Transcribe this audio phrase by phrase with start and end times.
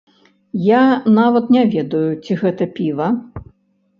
[0.67, 0.83] Я
[1.19, 3.09] нават не ведаю, ці гэта піва.